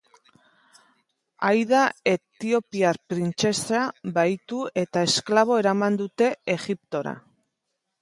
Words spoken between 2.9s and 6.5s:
printzesa bahitu eta esklabo eraman dute